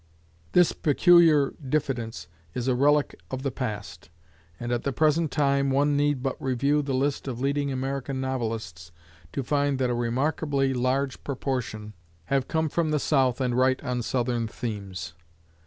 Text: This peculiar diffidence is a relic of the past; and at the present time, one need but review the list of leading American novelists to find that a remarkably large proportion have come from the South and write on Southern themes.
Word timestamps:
This 0.53 0.71
peculiar 0.71 1.53
diffidence 1.63 2.25
is 2.55 2.67
a 2.67 2.73
relic 2.73 3.19
of 3.29 3.43
the 3.43 3.51
past; 3.51 4.09
and 4.59 4.71
at 4.71 4.81
the 4.81 4.91
present 4.91 5.29
time, 5.29 5.69
one 5.69 5.95
need 5.95 6.23
but 6.23 6.41
review 6.41 6.81
the 6.81 6.95
list 6.95 7.27
of 7.27 7.39
leading 7.39 7.71
American 7.71 8.19
novelists 8.19 8.91
to 9.31 9.43
find 9.43 9.77
that 9.77 9.91
a 9.91 9.93
remarkably 9.93 10.73
large 10.73 11.23
proportion 11.23 11.93
have 12.33 12.47
come 12.47 12.67
from 12.67 12.89
the 12.89 12.97
South 12.97 13.39
and 13.39 13.55
write 13.55 13.83
on 13.83 14.01
Southern 14.01 14.47
themes. 14.47 15.13